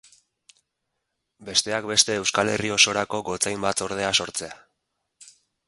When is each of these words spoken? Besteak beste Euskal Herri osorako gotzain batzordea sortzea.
Besteak 1.49 1.89
beste 1.91 2.17
Euskal 2.23 2.51
Herri 2.55 2.73
osorako 2.77 3.21
gotzain 3.29 3.63
batzordea 3.69 4.11
sortzea. 4.23 4.59